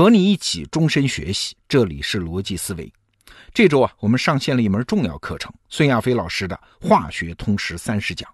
[0.00, 2.90] 和你一起终身学习，这里是逻辑思维。
[3.52, 8.26] 这周啊，我们上线了一门重要课程——孙亚飞老师的《化学通识三十讲》。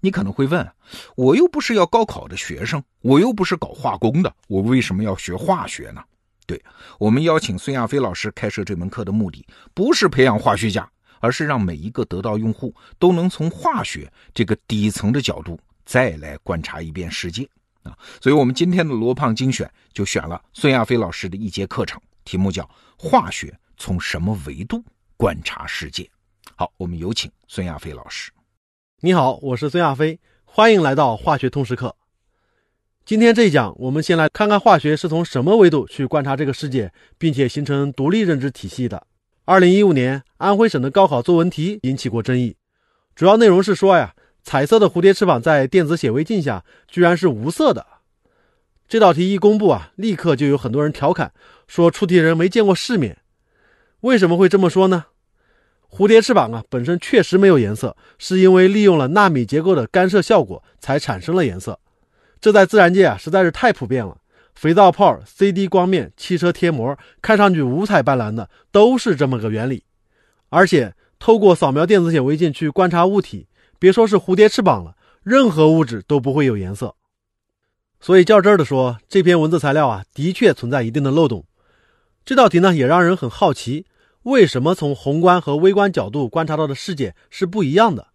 [0.00, 0.66] 你可能会问：
[1.14, 6.02] 我又不是要高考的学生，我又不是搞化工的，我为什么要学化学呢？
[6.46, 6.58] 对
[6.98, 17.46] 我们邀请孙亚飞老师开设这门课的目的，不是培养化学家，而是让每一个得到用户都能从化学这个底层的角度再来观察一遍世界
[17.84, 17.96] 啊！
[18.20, 22.62] 所以，我们今天的罗胖精选就选了孙亚飞老师的一节课程，题目叫
[22.98, 23.46] 《化学》。
[23.76, 24.82] 从什么维度
[25.16, 26.08] 观察世界？
[26.54, 28.30] 好，我们有请孙亚飞老师。
[29.00, 31.96] 你好，我是孙亚飞，欢迎来到化学通识课。
[33.04, 39.08] 今天这一讲，我们先来看看化学是从什么维度去观察这个世界，并且形成独立认知体系的。
[39.44, 42.56] 二零一五年，安徽省的高考作文题引起过争议，
[43.16, 47.86] 主要内容是说呀，彩色的蝴蝶翅膀在电子显微镜下居然是无色的。
[48.86, 51.32] 这道题一公布啊，立刻就有很多人调侃
[51.66, 53.16] 说出题人没见过世面。
[54.00, 55.06] 为什么会这么说呢？
[55.88, 61.80] 蝴蝶翅膀啊本身确实没有颜色，是因为利用了纳米结构的干涉效果才产生了颜色。
[62.40, 64.18] 这在自然界啊实在是太普遍了。
[64.54, 69.84] 肥皂泡、CD 光面、汽车贴膜，看上去五彩斑斓的，都是这么个原理。
[70.50, 73.48] 而且透过扫描电子显微镜去观察物体，
[73.84, 76.96] 别说是蝴蝶翅膀了，任何物质都不会有颜色。
[78.00, 81.44] 所以较真儿的说，这篇文字材料啊的确存在一定的漏洞。
[82.24, 83.84] 这道题呢也让人很好奇。
[84.22, 88.08] 为什么从宏观和微观角度观察到的世界是不一样的？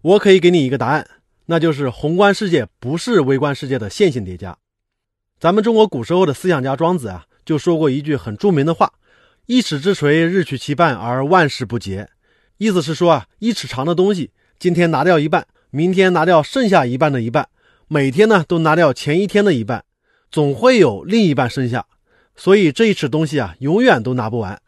[0.00, 1.06] 我可以给你一个答案，
[1.44, 4.56] 那就是宏观世界不是微观世界的线性叠加。
[5.38, 8.94] 咱们中国古时候的思想家庄子啊，就说过一句很著名的话
[9.44, 12.08] ：“一尺之锤，日取其半而万事不竭。”
[12.56, 17.48] 意思是说啊，一尺长的东西，今天拿掉一半，明天拿掉剩下一半的一半，
[17.88, 19.84] 每天呢都拿掉前一天的一半，
[20.30, 21.86] 总会有另一半剩下。
[22.34, 24.60] 所以这一尺东西啊，永远都拿不完。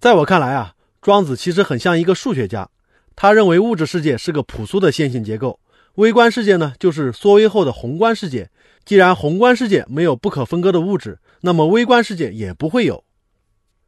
[0.00, 2.68] 在我看来啊，庄子其实很像一个数学家。
[3.14, 5.58] 他认为物质世界是个朴素的线性结构，
[5.94, 8.50] 微观世界呢就是缩微后的宏观世界。
[8.84, 13.04] 既然宏观世界没有不可分割的物质，那么微观世界也不会有。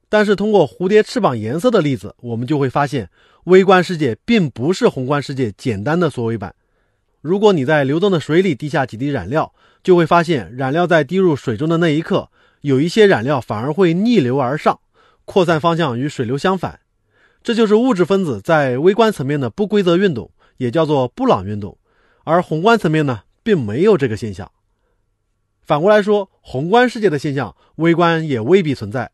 [0.09, 3.11] 但是通过蝴蝶翅膀颜色的例子，我们就会发现，
[3.45, 6.55] 微观世界并不是宏观世界简单的缩微版。
[7.21, 9.53] 如果你在流动的水里滴下几滴染料，
[9.83, 12.31] 就会发现染料在滴入水中的那一刻，
[12.63, 14.81] 有一些染料反而会逆流而上。
[15.25, 16.81] 扩散方向与水流相反，
[17.43, 21.77] 这就是物质分子在微观层面的不规则运动，也叫做布朗运动。
[22.25, 24.51] 而宏观层面呢，并没有这个现象。
[25.61, 29.11] 反过来说，宏观世界的现象，微观也未必存在。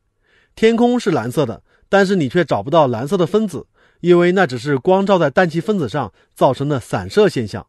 [0.54, 3.66] 天空是蓝色的，但是你却找不到蓝色的分子，
[4.00, 7.66] 因为那只是光照在氮气分子上造成的散射现象。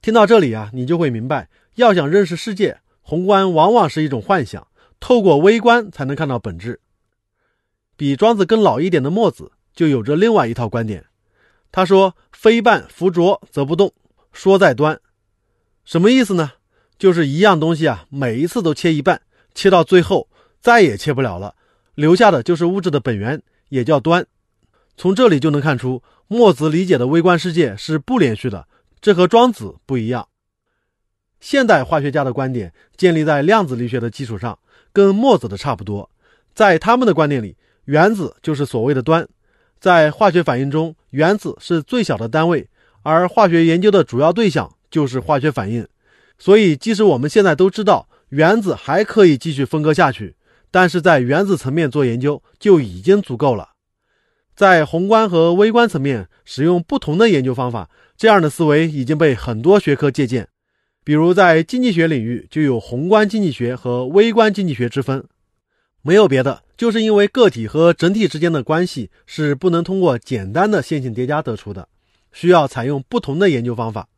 [0.00, 4.68] 听到这里啊，你就会明白，要想认识世界，宏观往往是一种幻想，
[5.00, 6.80] 透过微观才能看到本质。
[7.96, 11.06] 比庄子更老一点的墨子就有着另外一套观点。
[11.72, 13.92] 他说：“非半浮浊则不动，
[14.32, 15.00] 说在端。”
[15.84, 16.52] 什么意思呢？
[16.98, 19.22] 就是一样东西啊，每一次都切一半，
[19.54, 20.28] 切到最后
[20.60, 21.54] 再也切不了了，
[21.96, 24.24] 留下的就是物质的本源，也叫端。
[24.96, 28.68] 从这里就能看出，墨子理解的微观世界是不连续的，
[29.00, 30.28] 这和庄子不一样。
[31.40, 34.56] 现代化学家的观点建立在量子力学的基础上，
[34.92, 36.08] 跟墨子的差不多。
[36.54, 37.56] 在他们的观点里。
[37.86, 39.28] 原子就是所谓的端，
[39.78, 42.68] 在化学反应中，原子是最小的单位，
[43.04, 45.86] 而化学研究的主要对象就是化学反应。
[46.36, 50.34] 所以，即使我们现在都知道原子还可以继续分割下去，
[50.76, 53.70] 但是在原子层面做研究就已经足够了。
[54.54, 60.48] 在宏观和微观层面使用不同的研究方法，这样的思维已经被很多学科借鉴。
[61.02, 65.24] 比如在经济学领域，就有宏观经济学和微观经济学之分。
[66.02, 71.88] 没有别的，就是因为个体和整体之间的关系是不能通过简单的线性叠加得出的，
[72.34, 74.10] 需要采用不同的研究方法。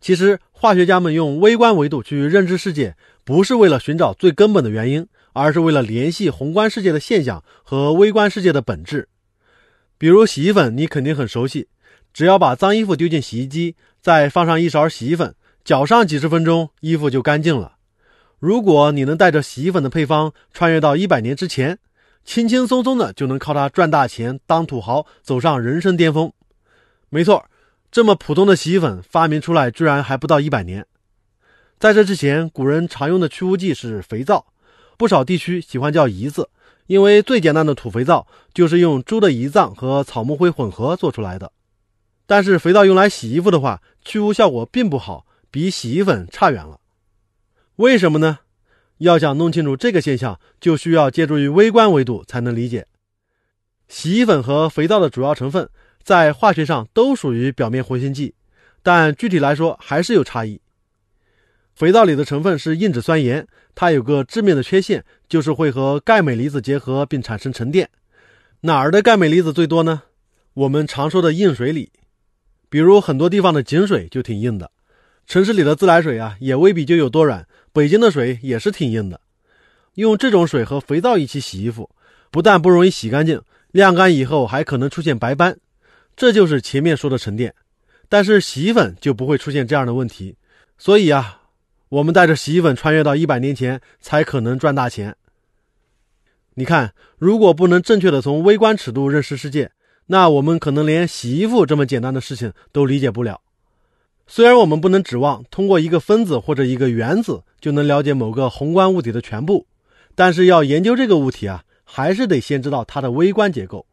[0.00, 9.08] 其实，化学家们用微观维度去认知世界，不是为了寻找最根本的原因，而是为了联系宏观世界的现象和微观世界的本质。
[9.98, 11.68] 比如洗衣粉，你肯定很熟悉，
[12.12, 15.34] 只要把脏衣服丢进洗衣机，再放上一勺洗衣粉，
[15.64, 17.76] 搅上几十分钟，衣服就干净了。
[18.38, 21.78] 如果你能带着洗衣粉的配方穿越到一百年之前，
[22.24, 26.32] 轻轻松松的就能靠它赚大钱、当土豪、走上人生巅峰。
[27.08, 27.46] 没错，
[27.90, 30.84] 这么普通的洗衣粉发明出来居然还不到一百年。
[31.78, 34.46] 在这之前，古人常用的去污剂是肥皂，
[34.96, 36.48] 不少地区喜欢叫胰子，
[36.86, 41.52] 因为最简单的土肥皂就是用猪的胰脏和草木灰混合做出来的。
[42.26, 46.80] 但是肥皂用来洗衣服的话，去污效果并不好，比洗衣粉差远了。
[47.76, 48.38] 为什么呢？
[48.98, 52.86] 要想弄清楚这个现象，就需要借助于微观维度才能理解。
[53.88, 55.68] 洗衣粉和肥皂的主要成分
[56.02, 58.34] 在化学上都属于表面活性剂，
[58.82, 60.60] 但具体来说还是有差异。
[61.74, 67.88] 肥皂里的成分是硬脂酸盐，它有个致命的缺陷，就是会和钙镁离子结合并产生沉淀。
[68.60, 70.02] 哪儿的钙镁离子最多呢？
[70.54, 71.90] 我们常说的硬水里，
[72.68, 74.70] 比如很多地方的井水就挺硬的，
[75.26, 79.20] 城市里的自来水啊也未必就有多软，北京的水也是挺硬的。
[79.94, 81.90] 用这种水和肥皂一起洗衣服，
[82.30, 83.40] 不但不容易洗干净。
[83.72, 85.58] 晾干以后还可能出现白斑，
[86.14, 87.54] 这就是前面说的沉淀。
[88.10, 90.36] 但是洗衣粉就不会出现这样的问题，
[90.76, 91.41] 所以啊，
[91.92, 95.14] 我们带着洗衣粉穿越到一百年前才可能赚大钱。
[96.54, 99.72] 你看，如果不能正确的从微观尺度认识世界，
[100.06, 103.42] 那我们可能连洗衣服这么简单的事情都理解不了。
[104.26, 109.66] 虽然我们不能指望通过一个分子或者一个原子就能了解某个宏观物体的全部，
[110.14, 111.64] 但是要研究这个物体啊。
[111.84, 113.84] 还是得先知道它的微观结构，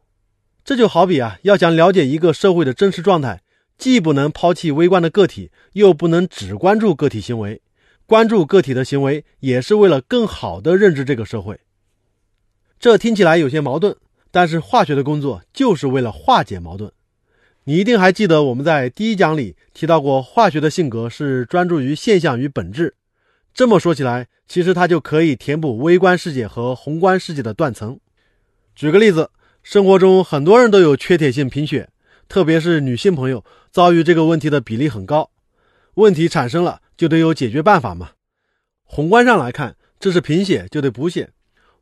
[0.64, 3.42] 这就好比啊，要想了解一个社会的真实状态，
[3.76, 7.60] 既不能抛弃微观的个体，又不能只关注个体行为，
[8.10, 11.60] 关注个体的行为也是为了更好的认知这个社会。
[12.80, 13.96] 这听起来有些矛盾，
[14.32, 16.90] 但是化学的工作就是为了化解矛盾。
[17.62, 22.96] 你一定还记得我们在第一讲里提到过，化学的性格是专注于现象与本质。
[23.54, 28.00] 这么说起来，其实它就可以填补微观世界和宏观世界的断层。
[28.74, 29.30] 举个例子，
[29.62, 31.88] 生活中很多人都有缺铁性贫血，
[32.28, 35.30] 特别是女性朋友遭遇这个问题的比例很高。
[36.00, 38.10] 问题产生了，就得有解决办法嘛。
[38.82, 41.28] 宏观上来看，这是贫血就得补血；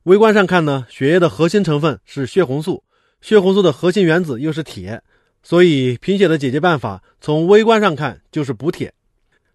[0.02, 2.84] 微观上看呢，血液的核心成分是血红素，
[3.22, 5.02] 血红素的核心原子又是铁，
[5.42, 8.92] 所以贫血的解决办法从微观上看就是补铁。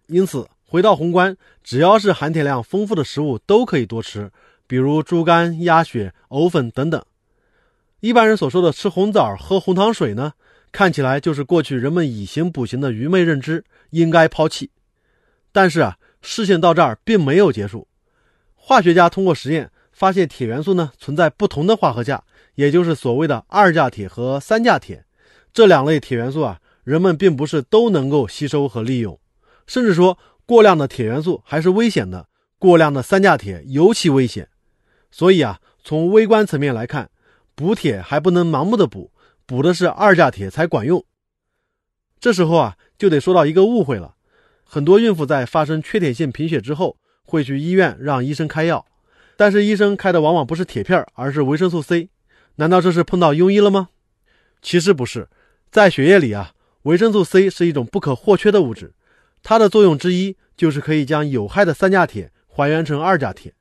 [0.08, 0.48] 因此。
[0.66, 4.32] 回到宏观，只要是含铁量丰富的食物都可以多吃，
[4.66, 7.00] 比如猪肝、鸭血、藕粉等等。
[8.00, 10.32] 一般人所说的吃红枣、喝红糖水呢，
[10.74, 14.72] 看起来就是过去人们以形补形的愚昧认知，应该抛弃。
[15.52, 17.86] 但是啊，事情到这儿并没有结束。
[18.56, 22.24] 化学家通过实验发现，铁元素呢存在不同的化合价，
[22.56, 25.04] 也就是所谓的二价铁和三价铁。
[25.52, 29.16] 这两类铁元素啊，人们并不是都能够吸收和利用，
[29.68, 30.18] 甚至说。
[30.46, 32.28] 过量的铁元素还是危险的，
[32.58, 34.46] 过量的三价铁尤其危险。
[35.10, 37.08] 所以啊，从微观层面来看，
[37.54, 39.10] 补铁还不能盲目的补，
[39.46, 41.04] 补的是二价铁才管用。
[42.18, 44.14] 这时候啊，就得说到一个误会了：
[44.64, 48.86] 很多孕妇在发生缺铁性贫血之后，会去医院让医生开药，
[49.36, 52.08] 但是医生开的往往不是铁片，而是维生素 C。
[52.56, 53.90] 难道这是碰到庸医了吗？
[54.62, 55.28] 其实不是，
[55.70, 56.52] 在血液里啊，
[56.84, 58.94] 维生素 C 是一种不可或缺的物质。
[59.42, 63.52] 它的作用之一就是可以将有害的三价铁还原成二价铁。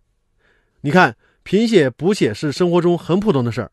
[0.81, 3.71] 你看，贫血补血是生活中很普通的事儿，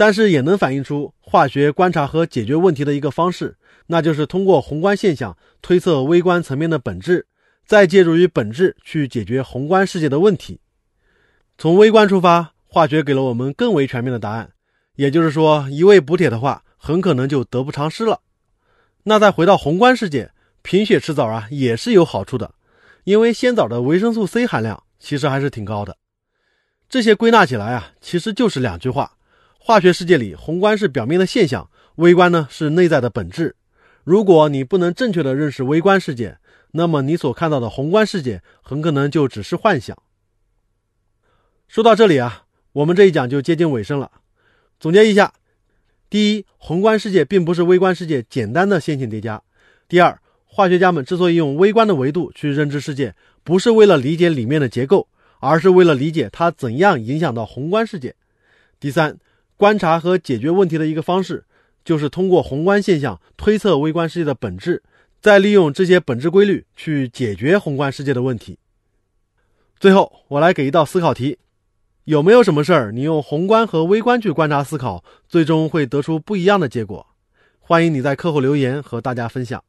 [0.00, 3.58] 但是也能反映出化学观察和解决问题的一个方式，
[3.88, 7.26] 那就是通过宏观现象推测微观层面的本质，
[7.66, 10.58] 再借助于本质去解决宏观世界的问题。
[11.58, 14.50] 从微观出发，化学给了我们更为全面的答案，
[14.94, 18.20] 也就是说，一味补铁的话，很可能就得不偿失了。
[19.02, 20.30] 那再回到宏观世界。
[20.62, 22.54] 贫血吃枣啊，也是有好处的，
[23.04, 25.98] 因为鲜枣的维生素 C 含量其实还是挺高的。
[26.88, 29.12] 这些归纳起来啊，其实就是两句话：
[29.62, 33.54] 化学世界里，宏观是表面的现象，微观呢是内在的本质。
[34.04, 36.38] 如果你不能正确的认识微观世界，
[36.72, 39.96] 那么你所看到的宏观世界很可能就只是幻想。
[41.68, 44.10] 说到这里啊，我们这一讲就接近尾声了。
[44.80, 45.34] 总结一下：
[46.08, 49.44] 第一，宏观世界并不是微观世界简单的线性叠加；
[49.86, 53.14] 第二，化学家们之所以用微观的维度去认知世界，
[53.44, 55.06] 不是为了理解里面的结构，
[55.38, 58.16] 而是为了理解它怎样影响到宏观世界。
[58.80, 59.18] 第三，
[59.60, 61.44] 观察和解决问题的一个方式，
[61.84, 64.82] 就是通过宏观现象推测微观世界的本质，
[65.20, 68.58] 再利用这些本质规律去解决宏观世界的问题。
[69.78, 71.36] 最后，我来给一道思考题：
[72.04, 77.06] 有没有什么事儿，你用宏观和微观去观察思考，最终会得出不一样的结果？
[77.58, 79.62] 欢迎你在课后留言和大家分享。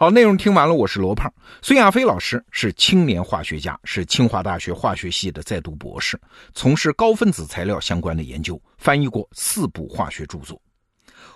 [0.00, 1.30] 好，内容听完了，我是罗胖。
[1.60, 6.18] 孙亚飞老师是青年化学家，是清华大学化学系的在读博士，
[6.54, 10.58] 从事高分子材料相关的研究，翻译过四部化学著作。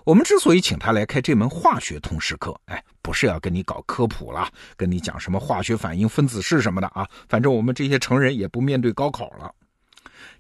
[0.07, 7.07] 我们之所以请他来开这门化学通识课，哎，不是要跟你搞科普了，跟你讲什么化学反应、分子式什么的啊。
[7.29, 9.55] 反正我们这些成人也不面对高考了。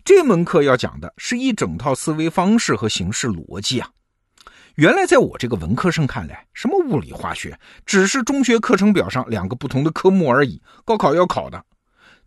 [0.02, 3.90] 这门课要讲的是一整套思维方式和形式逻辑啊。
[4.76, 11.64] 原来在我这个文科生看来，什么物理化学只是中学课程表上两个不同的科目而已，高考要考的。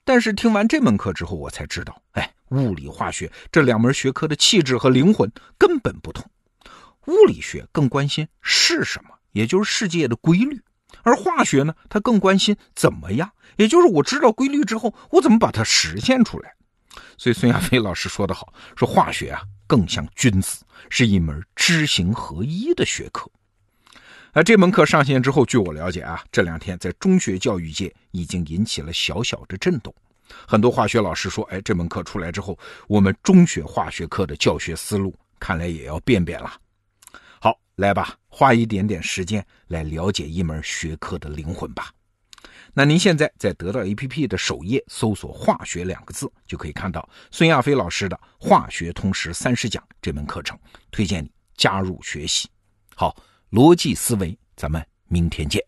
[0.06, 6.24] 但是听完这门课之后，我才知道，哎，物理化学这两门学科的气质和灵魂根本不同。
[7.08, 10.58] 物理学更关心是什么，也就是世界的规律；
[11.04, 16.54] 而化学呢，它更关心怎么样，也就是我知道规律之后，我怎么把它实现出来。
[17.18, 23.30] 所以孙亚飞老师说得好，说化学啊更像君子，是一门知行合一的学科。
[24.32, 29.94] 而这门课上线之后，据我了解啊，这两天在中学教育界已经引起了小小的震动。
[30.48, 32.58] 很多化学老师说，哎，这门课出来之后，
[32.88, 36.54] 我们中学化学课的教学思路看来也要变变了。
[37.42, 41.92] 好，来吧，花一点点时间来了解一门学科的灵魂吧。
[42.74, 50.58] 那您现在在得到 APP 的首页搜索“化学”两个字，就可以看到孙亚飞老师的《化学通识三十讲》这门课程，
[50.92, 52.48] 推荐你加入学习。
[52.96, 53.16] 好，
[53.52, 55.62] 逻辑思维，咱们明天见。